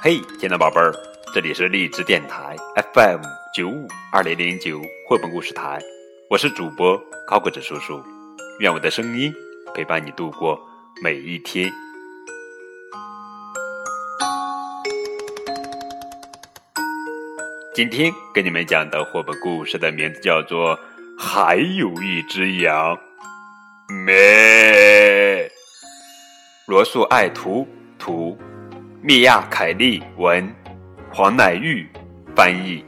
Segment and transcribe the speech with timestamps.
[0.00, 0.94] 嘿，亲爱的宝贝儿，
[1.34, 2.54] 这里是荔枝电台
[2.94, 3.20] FM
[3.52, 5.80] 九五二零零九绘本故事台，
[6.30, 6.96] 我是主播
[7.26, 8.00] 高个子叔叔，
[8.60, 9.34] 愿我的声音
[9.74, 10.56] 陪伴你度过
[11.02, 11.68] 每一天。
[17.74, 20.76] 今天给你们讲的绘本故事的名字叫做
[21.18, 22.96] 《还有一只羊》，
[24.04, 25.50] 咩。
[26.66, 27.66] 罗素爱图
[27.98, 28.38] 图，
[29.00, 30.52] 米亚凯利文，
[31.12, 31.88] 黄乃玉
[32.34, 32.84] 翻译。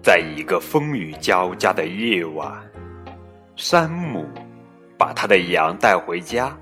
[0.00, 2.52] 在一个风雨交加的夜晚，
[3.56, 4.24] 山姆
[4.96, 6.56] 把他的羊带回家，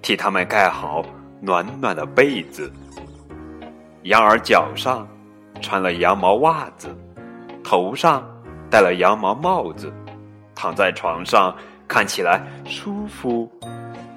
[0.00, 1.04] 替他们盖好
[1.40, 2.72] 暖暖的被子。
[4.04, 5.06] 羊儿脚上。
[5.62, 6.94] 穿了羊毛袜子，
[7.62, 8.22] 头上
[8.74, 9.92] 戴了羊毛帽子，
[10.52, 13.48] 躺在床上看起来舒服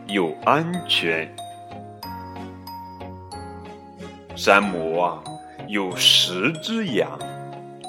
[0.08, 1.32] 又安全。
[4.36, 5.24] 山姆啊，
[5.68, 7.08] 有十只羊，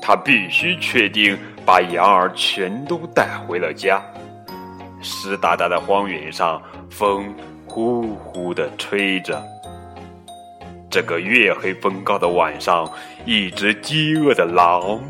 [0.03, 4.03] 他必须确定把羊儿全都带回了家。
[5.01, 7.35] 湿哒哒的荒原上，风
[7.67, 9.43] 呼呼的吹着。
[10.91, 12.87] 这个月黑风高的晚上，
[13.25, 15.01] 一只饥饿的狼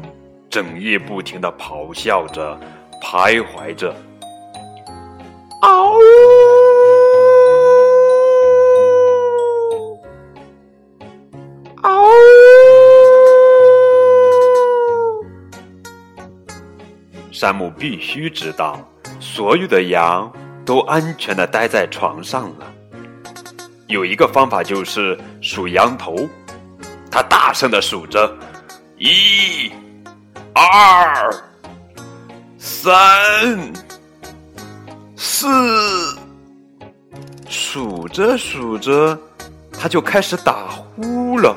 [0.50, 2.58] 整夜不停的咆哮着，
[3.02, 3.94] 徘徊着。
[5.60, 5.94] 嗷！
[11.82, 12.08] 嗷！
[17.30, 18.80] 山姆必须知道，
[19.20, 20.32] 所有的羊
[20.64, 22.72] 都安全的待在床上了。
[23.86, 26.28] 有一个方法就是数羊头，
[27.10, 28.36] 他大声的数着，
[28.98, 29.70] 一、
[30.60, 31.32] 二、
[32.58, 32.92] 三、
[35.14, 35.46] 四，
[37.48, 39.16] 数着数着，
[39.72, 41.56] 他就开始打呼了。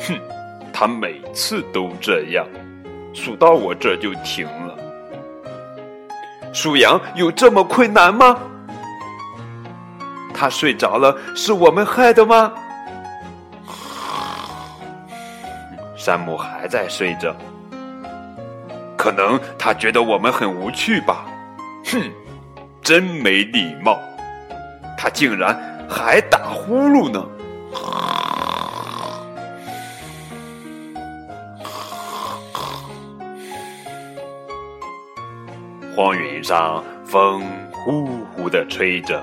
[0.00, 0.20] 哼，
[0.72, 2.44] 他每次都这样。
[3.14, 4.76] 数到我这就停了。
[6.52, 8.36] 数羊有这么困难吗？
[10.42, 12.52] 他睡着了，是我们害的吗？
[15.96, 17.32] 山姆还在睡着，
[18.98, 21.26] 可能他觉得我们很无趣吧。
[21.84, 22.10] 哼，
[22.82, 24.00] 真没礼貌！
[24.98, 25.56] 他竟然
[25.88, 27.24] 还打呼噜呢。
[35.94, 39.22] 荒原上，风呼呼的吹着。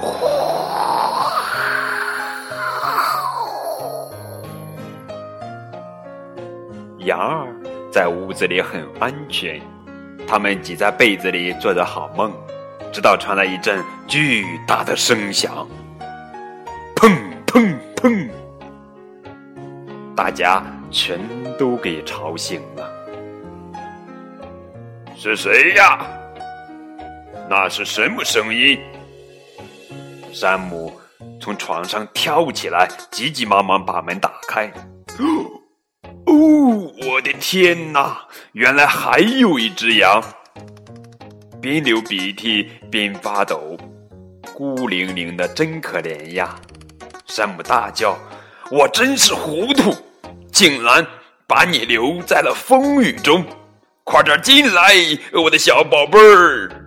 [7.04, 7.46] 羊儿
[7.92, 9.60] 在屋子里很安全，
[10.26, 12.32] 他们挤在被子里做着好梦，
[12.92, 15.68] 直到传来一阵巨大的声响，
[16.96, 17.16] 砰
[17.46, 18.28] 砰砰！
[20.16, 21.20] 大家全
[21.58, 22.90] 都给吵醒了。
[25.14, 26.06] 是谁呀？
[27.50, 28.80] 那是什么声音？
[30.34, 30.92] 山姆
[31.40, 34.66] 从床上跳起来，急急忙忙把门打开。
[36.26, 38.26] 哦，我的天哪！
[38.52, 40.20] 原来还有一只羊，
[41.62, 43.78] 边流鼻涕边发抖，
[44.52, 46.56] 孤零零的，真可怜呀！
[47.26, 48.18] 山姆大叫
[48.72, 49.94] ：“我真是糊涂，
[50.50, 51.06] 竟然
[51.46, 53.44] 把你留在了风雨中。”
[54.02, 54.92] 快点进来，
[55.32, 56.83] 我的小宝贝儿！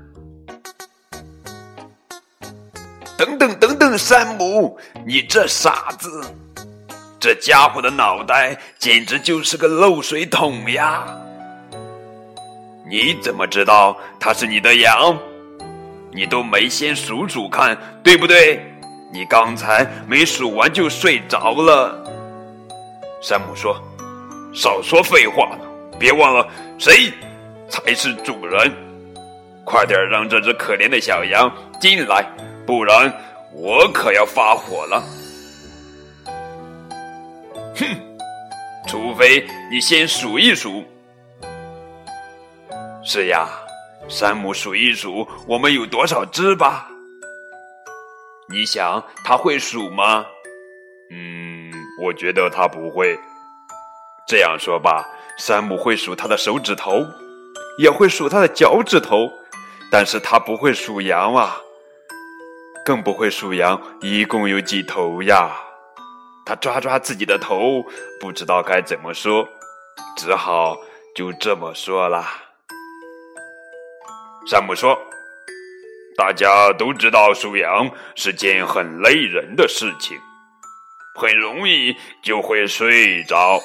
[3.17, 6.23] 等等等等，山姆，你这傻子，
[7.19, 11.03] 这家伙的脑袋简直就是个漏水桶呀！
[12.87, 15.17] 你怎么知道它是你的羊？
[16.13, 18.63] 你都没先数数看，对不对？
[19.11, 22.03] 你刚才没数完就睡着了。
[23.21, 23.75] 山姆说
[24.53, 25.57] ：“少说废话。”
[25.99, 26.47] 别忘了，
[26.77, 27.11] 谁
[27.67, 28.71] 才是主人？
[29.65, 31.51] 快点让这只可怜的小羊
[31.81, 32.23] 进来，
[32.67, 33.11] 不然
[33.53, 35.01] 我可要发火了！
[37.73, 37.85] 哼，
[38.85, 40.83] 除非你先数一数。
[43.05, 43.47] 是呀，
[44.09, 46.89] 山姆数一数，我们有多少只吧？
[48.49, 50.25] 你想他会数吗？
[51.09, 51.71] 嗯，
[52.03, 53.17] 我觉得他不会。
[54.27, 55.05] 这样说吧。
[55.37, 57.05] 山姆会数他的手指头，
[57.77, 59.31] 也会数他的脚趾头，
[59.91, 61.55] 但是他不会数羊啊，
[62.87, 65.51] 更不会数羊一共有几头呀。
[66.45, 67.83] 他抓抓自己的头，
[68.17, 69.45] 不知道该怎么说，
[70.15, 70.77] 只好
[71.13, 72.25] 就这么说了。
[74.49, 74.97] 山姆说
[76.15, 80.17] ：“大家都知道数羊是件很累人的事情，
[81.13, 81.93] 很容易
[82.23, 83.61] 就会睡着。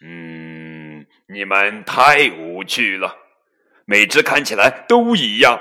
[0.00, 3.14] 嗯，你们太无趣了，
[3.84, 5.60] 每只看起来都一样，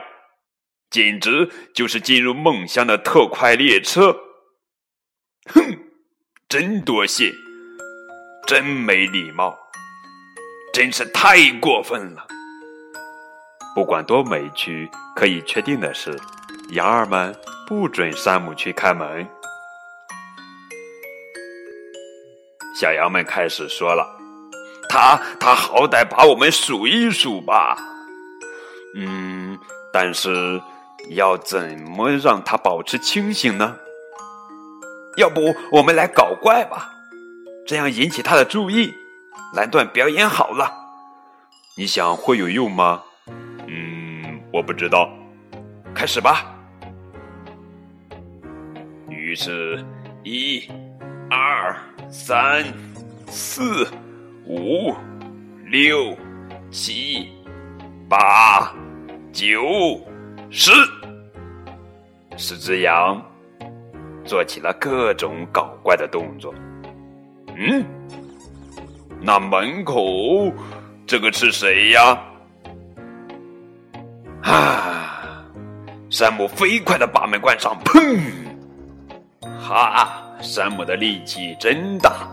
[0.95, 4.15] 简直就是进入梦乡的特快列车。”
[5.53, 5.77] 哼，
[6.47, 7.33] 真多谢，
[8.47, 9.53] 真没礼貌，
[10.71, 12.25] 真是太过分了。
[13.75, 16.18] 不管多委屈，可以确定的是，
[16.69, 17.36] 羊儿们
[17.68, 19.27] 不准山姆去开门。
[22.80, 24.07] 小羊们开始说了
[24.88, 27.77] ：“他他好歹把我们数一数吧。”
[28.95, 29.59] 嗯，
[29.92, 30.62] 但是
[31.09, 33.77] 要怎么让他保持清醒呢？
[35.18, 36.92] 要不我们来搞怪吧，
[37.65, 38.94] 这样引起他的注意，
[39.56, 40.71] 蓝段表演好了。
[41.77, 43.03] 你想会有用吗？
[43.68, 45.09] 嗯，我不知道。
[45.94, 46.53] 开始吧。
[49.09, 49.83] 于是，
[50.24, 50.69] 一、
[51.30, 51.75] 二、
[52.09, 52.65] 三、
[53.27, 53.88] 四、
[54.45, 54.94] 五、
[55.65, 56.15] 六、
[56.69, 57.30] 七、
[58.09, 58.74] 八、
[59.31, 60.00] 九、
[60.57, 60.72] 十，
[62.38, 63.22] 十只羊。
[64.24, 66.54] 做起了各种搞怪的动作。
[67.57, 67.86] 嗯，
[69.19, 70.50] 那门口
[71.06, 72.18] 这个是谁呀？
[74.44, 75.44] 啊！
[76.10, 78.18] 山姆飞快的把门关上，砰！
[79.60, 80.24] 哈！
[80.42, 82.30] 山姆的力气真大，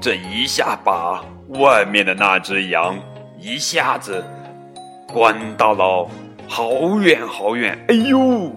[0.00, 1.20] 这一下把
[1.58, 2.96] 外面的那只羊
[3.40, 4.24] 一下子
[5.08, 6.08] 关到了
[6.52, 7.78] 好远好远。
[7.86, 8.50] 哎呦！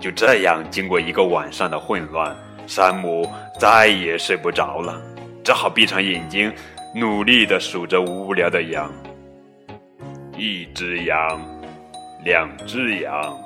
[0.00, 2.34] 就这样，经过一个晚上的混乱，
[2.66, 4.98] 山姆再也睡不着了，
[5.44, 6.50] 只好闭上眼睛，
[6.94, 8.90] 努力的数着无聊的羊：
[10.34, 11.38] 一只羊，
[12.24, 13.38] 两只羊，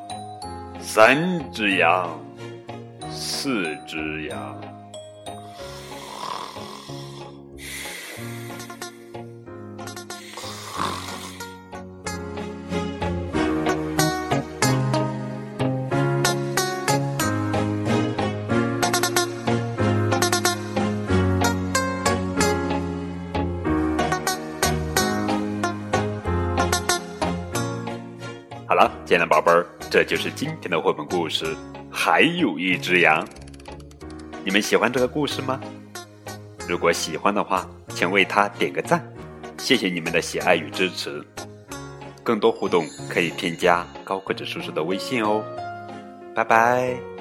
[0.79, 1.19] 三
[1.51, 2.09] 只羊，
[3.11, 4.61] 四只羊。
[28.75, 31.55] 好了，亲爱的宝贝儿，这就是今天的绘本故事。
[31.89, 33.25] 还有一只羊，
[34.45, 35.61] 你们喜欢这个故事吗？
[36.69, 39.01] 如果喜欢的话，请为它点个赞，
[39.59, 41.25] 谢谢你们的喜爱与支持。
[42.25, 45.41] 更多互动可以添加高个子叔叔的微信哦。
[46.35, 47.14] 拜拜。